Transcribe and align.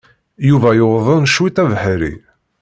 Yuba 0.47 0.69
yuḍen 0.77 1.29
cwiṭ 1.33 1.57
abeḥri. 1.63 2.13